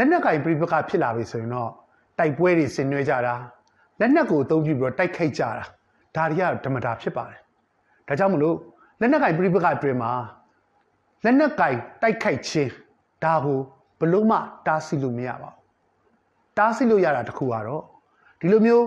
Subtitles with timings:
[0.00, 1.70] လက်နက်ကင်ပြိပကဖြစ်လာပြီဆိုရင်တော့
[2.18, 3.34] တိုက်ပွဲတွေဆင်နွှဲကြတာ
[4.00, 5.50] လက်နက်ကိုအသုံးပြုပြီးတော့တိုက်ခိုက်ကြတာ
[6.16, 7.40] ဒါတွေကဓမ္မတာဖြစ်ပါတယ်
[8.08, 8.56] ဒါကြောင့်မလို့
[9.00, 10.12] လက်နက်ကင်ပြိပကအတွင်းမှာ
[11.24, 12.70] လက်နက်ကင်တိုက်ခိုက်ခြင်း
[13.24, 13.58] ဒါကို
[14.00, 14.36] ဘလို့မှ
[14.66, 15.56] တားဆီးလို့မရပါဘူး
[16.58, 17.82] တားဆီးလို့ရတာတခုကတော့
[18.40, 18.86] ဒီလိုမျိုး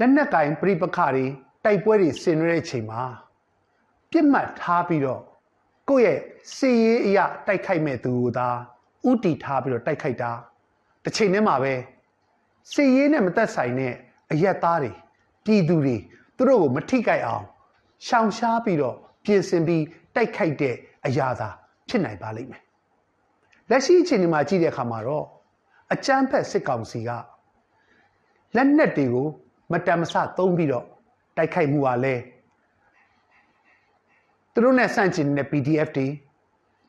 [0.00, 1.24] လက်နက်ကင်ပြိပခတွေ
[1.64, 3.02] တိုက်ပွဲတွေဆင်နွှဲတဲ့အချိန်မှာ
[4.10, 5.22] ပြစ်မှတ်ထားပြီးတော့
[5.88, 6.18] ကိုယ့်ရဲ့
[6.56, 8.48] စီရေးအရာတိုက်ခိုက်မဲ့သူကိုသာ
[9.10, 10.32] ဥတီထားပြီးတော့တိုက်ခိုက်တာ
[11.04, 11.72] တစ်ချိန်တည်းမှာပဲ
[12.72, 13.94] စီရေးနဲ့မသက်ဆိုင်တဲ့
[14.32, 14.92] အရက်သားတွေ
[15.44, 15.96] ပြည်သူတွေ
[16.36, 17.44] သူတို့ကိုမထိကြိုက်အောင်
[18.06, 19.84] ရှောင်ရှားပြီးတော့ပြင်ဆင်ပြီး
[20.14, 20.74] တိုက်ခိုက်တဲ့
[21.06, 21.48] အရာသာ
[21.88, 22.62] ဖြစ်နိုင်ပါလိမ့်မယ်
[23.70, 25.26] လက်ရှိအချိန်ဒီမှာကြည့်တဲ့အခါမှာတော့
[25.92, 27.10] အကြမ်းဖက်စစ်ကောင်စီက
[28.56, 29.28] လက်နက်တွေကို
[29.72, 30.86] မတန်မဆသုံးပြီးတော့
[31.36, 32.14] တိုက်ခိုက်မှုပါလဲ
[34.52, 36.06] သူတို့နဲ့ဆန့်ကျင်နေတဲ့ PDF တွေ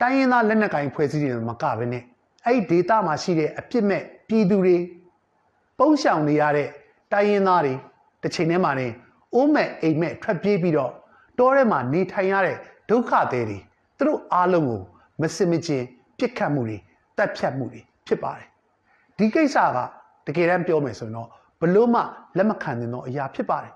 [0.00, 2.02] တိုင်းရင်းသားလက်နက်ကိုင်ဖွဲ့စည်းတွေမကဘဲနဲ့
[2.46, 4.76] အဲ့ဒီဒေတာမှာရှိတဲ့အပြစ်မဲ့ပြည်သူတွေ
[5.78, 6.68] ပုံရှောင်နေရတဲ့
[7.12, 7.74] တိုင်းရင်းသားတွေ
[8.22, 8.86] တစ်ချိန်တည်းမှာနေ
[9.34, 10.92] အိုးမဲ့အိမ်မဲ့ထွက်ပြေးပြီးတော့
[11.38, 12.56] တောထဲမှာနေထိုင်ရတဲ့
[12.90, 13.58] ဒုက္ခသည်တွေ
[13.96, 14.80] သူတို့အားလုံးကို
[15.20, 15.84] မစင်မချင်း
[16.18, 16.78] ပြစ်ခတ်မှုတွေ
[17.16, 18.48] တပ်ဖြတ်မှုတွေဖြစ်ပါတယ်
[19.16, 19.78] ဒီကိစ္စက
[20.26, 21.28] တကယ်တမ်းပြောမယ်ဆိုရင်တော့
[21.60, 22.00] ဘလို့မှ
[22.36, 23.72] လက်မခံနိုင်သောအရာဖြစ်ပါတယ်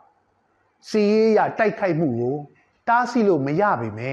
[0.89, 2.37] စီရေးရတိုက်ခိုက်မှုကို
[2.89, 4.11] တားဆီးလို့မရပါပဲ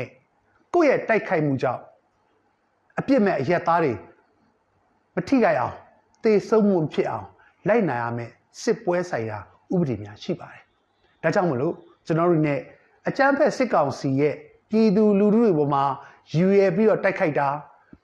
[0.73, 1.81] ကိုယ့်ရဲ့တိုက်ခိုက်မှုကြောင့်
[2.99, 3.93] အပြစ်မဲ့အရက်သားတွေ
[5.15, 5.75] မထိခိုက်အောင်
[6.23, 7.27] သေဆုံးမှုဖြစ်အောင်
[7.67, 9.37] လိုက်နိုင်ရမယ်စစ်ပွဲဆိုင်ရာ
[9.73, 10.63] ဥပဒေများရှိပါတယ်။
[11.23, 11.73] ဒါကြောင့်မလို့
[12.05, 12.55] ကျွန်တော်တို့ ਨੇ
[13.07, 14.35] အကြမ်းဖက်စစ်ကောင်စီရဲ့
[14.69, 15.83] ပြည်သူလူထုတွေပေါ်မှာ
[16.37, 17.49] ယူရပြီးတော့တိုက်ခိုက်တာ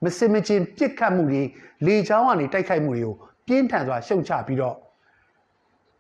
[0.03, 1.41] မစင်မချင်းပြစ်ခတ်မှုတွေ
[1.85, 3.16] လေချောင်းကနေတိုက်ခိုက်မှုတွေကို
[3.47, 4.75] ပြင်းထန်စွာရှုံချပြီးတော့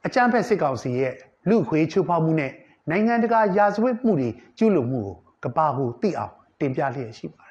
[0.05, 1.13] အကြမ်းဖက်စစ်ကောင်စီရဲ့
[1.49, 2.51] လူခွေးချိုးဖောက်မှုနဲ့
[2.89, 5.01] နိုင်ငံတကာရာဇဝတ်မှုတွေကျူးလွန်မှု
[5.43, 7.44] ကိုကပါကိုသိအောင်တင်ပြလျက်ရှိပါ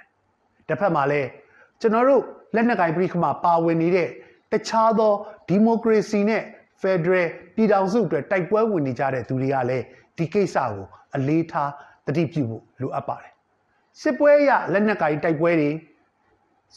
[0.69, 1.28] တယ်။တစ်ဖက်မှာလည်း
[1.80, 2.22] ကျွန်တော်တို့
[2.54, 4.08] လက်နက်ကိုင်ပြည်ခမှာပါဝင်နေတဲ့
[4.52, 5.12] တခြားသော
[5.48, 6.42] ဒီမိုကရေစီနဲ့
[6.80, 9.84] ဖက်ဒရယ်ပြည်ထောင်စုအတွက်တိုက်ပွဲဝင်နေကြတဲ့သူတွေကလည်း
[10.16, 11.70] ဒီကိစ္စကိုအလေးထား
[12.06, 13.32] တတိပြုဖို့လိုအပ်ပါတယ်
[14.00, 15.70] စစ်ပွဲရလက်နက်ကိုင်တိုက်ပွဲတွေ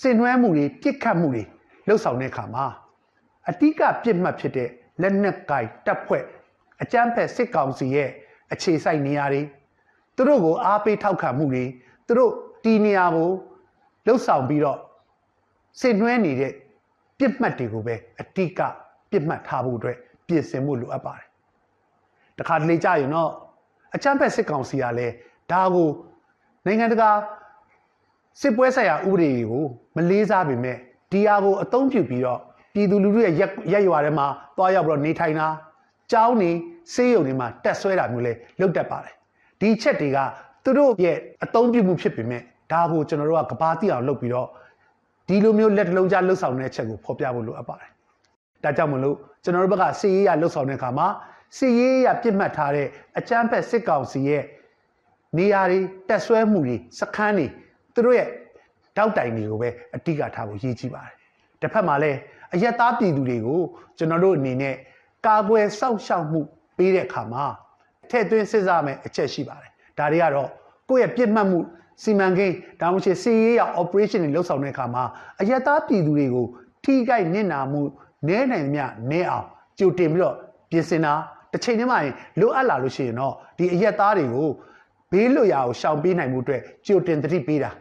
[0.02, 1.44] စင်နွှဲမှုတွေပြစ်ခတ်မှုတွေ
[1.88, 2.66] လှုပ်ဆောင်တဲ့အခါမှာ
[3.50, 4.70] အတိကပြစ်မှတ်ဖြစ်တဲ့
[5.02, 6.24] လက်နက်ကိုင်တပ်ဖွဲ့
[6.82, 8.10] အကြမ်းဖက်စစ်ကောင်စီရဲ့
[8.54, 9.42] အခြေစိုက်နေရာတွေ
[10.16, 11.66] သူတို့ကိုအားပေးထောက်ခံမှုတွေ
[12.08, 12.32] သူတို့
[12.64, 13.32] တီနေရာကို
[14.08, 14.80] လှုပ်ဆောင်ပြီးတော့
[15.80, 16.52] စင်နွှဲနေတဲ့
[17.20, 18.60] ပြစ်မှတ်တွေကိုပဲအတိက
[19.12, 19.98] ပြစ်မှတ်ထားဖို့အတွက်
[20.28, 21.28] ပြင်ဆင်မှုလိုအပ်ပါတယ်
[22.40, 23.32] တခါတလေကြာရင်တော့
[23.96, 25.14] အချမ်းဖက်စစ်ကောင်စီကလည်း
[25.52, 25.90] ဒါကို
[26.66, 27.10] နိုင်ငံတကာ
[28.42, 29.66] စစ်ပွဲဆိုင်ရာဥပဒေတွေကို
[29.96, 30.78] မလေးစားပေမဲ့
[31.12, 32.40] ဒီဟာကိုအသုံးပြုပြီးတော့
[32.74, 35.48] ပြည်သူလူထုရဲ့ရက်ရက်ရွာထဲမှာသွားရောက်ပြီးတော့နေထိုင်တာ
[36.12, 36.52] ကြောင်းနေ
[36.94, 39.14] စေးရုံတွေမှာတက်ဆွဲတာမျိုးလဲလုပ်တတ်ပါတယ်
[39.60, 40.18] ဒီချက်တွေက
[40.64, 44.48] သူတို့ရဲ့အသုံးပြုမှုဖြစ်ပေမဲ့ ဒါကိုကျွန်တော်တို့ကကဘာတိအောင်လုပ်ပြီးတော့
[45.28, 47.90] ဒီလိုမျိုးလက်တလုံးကြားလှုပ်ဆောင်တဲ့အချက်ကိုဖော်ပြဖို့လိုအပ်ပါတယ်
[48.64, 51.08] ဒါကြောင့်မလို့ကျွန်တော်တို့ဘက်ကစီရေးရလှုပ်ဆောင်တဲ့အခါမှာ
[51.58, 54.44] စီရေးရပြစ်မှတ်ထားတဲ့အကြမ်းဖက်စစ်ကောင်စီရဲ့
[55.38, 55.80] နေရာတွေ
[56.10, 57.48] တက်ဆွဲမှုတွေစခန်းတွေ
[57.94, 58.30] သူတို့ရဲ့
[58.98, 61.14] တောက်တိုင်တွေကိုပဲအတိကထားဖို့ရည်ကြီးပါတယ်
[61.62, 62.20] တစ်ဖက်မှာလည်း
[62.54, 63.62] အယက်သားပြည်သူတွေကို
[63.98, 64.76] ကျွန်တော်တို့အနေနဲ့
[65.26, 66.42] ကာကွယ်စောင့်ရှောက်မှု
[66.78, 67.46] ပေးတဲ့အခါမှာ
[68.10, 70.50] ထည့်သွင်းစဉ်းစားမယ်အချက်ရှိပါတယ်ဒါတွေကတော့
[70.90, 71.60] ကိုယ့်ရဲ့ပြစ်မှတ်မှု
[72.04, 75.04] စီမံကိန်းဒါမှမဟုတ်စီရေးရ operation တွေလှုပ်ဆောင်တဲ့အခါမှာ
[75.42, 76.46] အယက်သားပြည်သူတွေကို
[76.84, 77.82] ထိခိုက်နစ်နာမှု
[78.28, 78.80] နဲနိုင်မြ
[79.12, 79.46] နဲအောင်
[79.80, 80.36] ကြိုတင်ပြီးတော့
[80.70, 81.14] ပြင်ဆင်တာ
[81.52, 82.00] တစ်ချိန်တည်းမှာ
[82.40, 84.50] လိုအပ်လာလို့ရှိရင်တော့ဒီအရက်သားတွေကို
[85.12, 87.72] ဘေးလွတ်ရာကိုရှောင်ပေးနိုင်မှုအတွက်ကြိုတင်သတိပေးတာ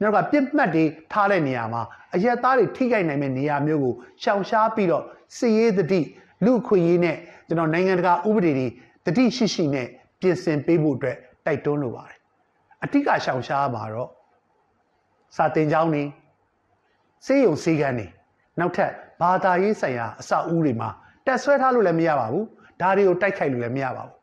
[0.00, 1.82] နောက်ကပြစ်မှတ်တွေထားတဲ့နေရာမှာ
[2.14, 5.04] အရက်သားတွေထိခိုက်နိုင်တဲ့နေရာမျိုးကိုရှောင်ရှားပြီးတော့
[5.36, 6.00] စီရေးသတိ
[6.44, 7.16] လူခွင့်ရေးနဲ့
[7.48, 8.66] ကျွန်တော်နိုင်ငံတကာဥပဒေတွေ
[9.06, 9.86] တတိရှိရှိနဲ့
[10.20, 12.17] ပြင်ဆင်ပေးဖို့အတွက်တိုက်တွန်းလိုပါတယ်
[12.84, 14.10] အတိကရှောင်ရှားမှာတော့
[15.36, 16.04] စာတင်ကြောင်းနေ
[17.26, 18.06] စေယုံစေကန်းနေ
[18.60, 20.88] နောက်ထပ်ဘာသာရေးဆိုင်ရာအဆောက်အဦတွေမှာ
[21.26, 22.46] တက်ဆွဲထားလို့လည်းမရပါဘူး
[22.80, 24.14] ဒါတွေကိုတိုက်ခိုက်လို့လည်းမရပါဘူး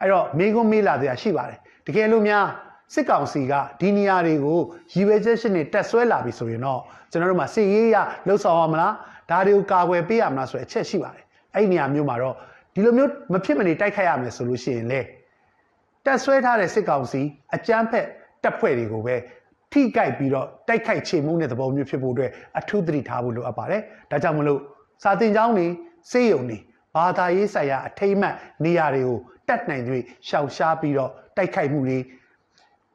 [0.00, 2.46] အဲ့တော့မိကုံးမေးလာတဲ့အရှိပါတယ်တကယ်လို့များ
[2.94, 4.58] စစ်ကောင်စီကဒီနေရာတွေကို
[4.92, 6.80] ရည်ရွယ်ချက်ရှိနေတက်ဆွဲလာပြီဆိုရင်တော့
[7.10, 8.94] ကျွန်တော်တို့မှာစစ်ရေးရလှုပ်ဆောင်ရမလား
[9.30, 11.24] ဒါတွေကိုကာကွယ်ပေးရမလားဆိုတဲ့အချက်ရှိပါတယ်
[11.54, 12.34] အဲ့ဒီနေရာမျိုးမှာတော့
[12.74, 15.00] ဒီလိုမျိုးမဖြစ်မနေတိုက်ခိုက်ရမယ်ဆိုလို့ရှိရင်လေ
[16.06, 17.22] တက်ဆွဲထားတဲ့စစ်ကောင်စီ
[17.54, 18.06] အကြမ်းဖက်
[18.42, 19.16] တပ်ဖွဲ့တွေကိုပဲ
[19.72, 24.60] ထိကြိုက်ပြီးတော့တိုက်ခိုက်ချေမှုတဲ့သဘောမျိုးဖြစ်ဖို့အတွက်အထူးသတိထားဖို့လိုအပ်ပါတယ်။ဒါကြောင့်မလို့
[25.02, 25.66] စာတင်ကျောင်းတွေ
[26.10, 26.58] စေယုံတွေ
[26.96, 28.34] ဘာသာရေးဆိုင်ရာအထိမ့်မှတ်
[28.64, 29.18] နေရာတွေကို
[29.48, 31.98] တတ်နိုင်တွေရှောင်ရှားပြီးတော့တိုက်ခိုက်မှုတွေ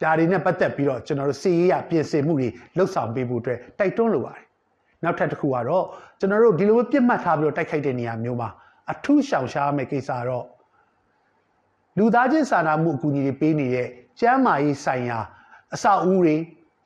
[0.02, 4.44] ဒါတွေနဲ့ပတ်သက်ပြီးတော့ကျွန်တော်တို့စီရေးရပြင်ဆင်မှုတွေလှုပ်ဆောင်ပေးဖို့အတွက်တိုက်တွန်းလိုပါတယ်။
[5.04, 5.86] နောက်ထပ်တစ်ခုကတော့
[6.20, 8.50] ကျွန်တော်တို့ဒီလိုပြစ်မှတ်ထားပြီးတော့တိုက်ခိုက်တဲ့နေရာမျိုးမှာ
[8.92, 10.46] အထူးရှောင်ရှားမယ့်ကိစ္စတော့
[11.98, 13.88] လူသားချင်းစာနာမှုအကူအညီတွေပေးနေတဲ့
[14.20, 15.20] ကျန်းမာရေးဆိုင်ရာ
[15.74, 16.36] အဆောက်အဦတွေ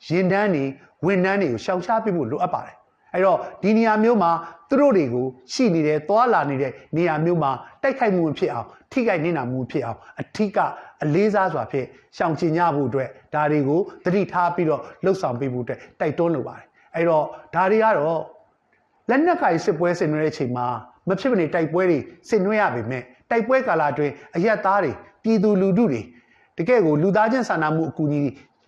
[0.07, 0.63] ရင်တန်းတွေ
[1.05, 2.75] ဝန်ထမ်းတွေကိုရှောင်ရှားပေးဖို့လိုအပ်ပါတယ်
[3.13, 4.31] အဲ့တော့ဒီနေရာမျိုးမှာ
[4.69, 7.51] သူတို့တွေကိုရှိနေတယ်သွာလာနေတဲ့နေရာမျိုးမှာ
[7.83, 10.57] တိုက်ခိုက်မှုမဖြစ်အောင်ထိခိုက်နေတာမှုမဖြစ်အောင်အထီးက
[11.03, 11.87] အလေးစားစွာဖြင့်
[12.17, 16.65] ရှောင်ကျဉ်ကြဖို့အတွက်ဒါတွေကိုသတိထားပြီးတော့လှုပ်ဆောင်ပေးဖို့အတွက်တိုက်တွန်းလိုပါတယ်
[16.95, 17.25] အဲ့တော့
[17.55, 18.21] ဒါတွေကတော့
[19.09, 20.65] လက်နက်ကိုင်စစ်ပွဲဆင်နွှဲတဲ့အချိန်မှာ
[21.07, 21.99] မဖြစ်မနေတိုက်ပွဲတွေ
[22.29, 24.91] ဆင်နွှဲရပေမဲ့ တိုက်ပွဲကာလအတွင်းအရက်သားတွေ
[25.23, 26.01] ပြည်သူလူထုတွေ
[26.57, 28.21] တကယ့်ကိုလူသားချင်းစာနာမှုအကူအညီ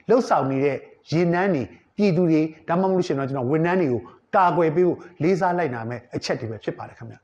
[0.10, 0.77] လှုပ်ဆောင်နေတဲ့
[1.12, 1.63] ရင်နှန်းတွေ
[1.98, 4.01] ပြည်သူတွေဒါမှမဟုတ်လို့ရှိရင်တော့ကျွန်တော်ဝန်ထမ်းတွေကို
[4.36, 7.15] ကာကွယ်ပေးဖို့လေးစားလိုက်နာမယ်အချက်တွေပဲဖြစ်ပါတယ်ခင်ဗျ